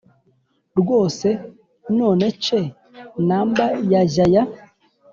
rwose 0.79 1.27
nonece 1.97 2.57
number 3.27 3.69
yajya 3.91 4.25
ya 4.33 4.43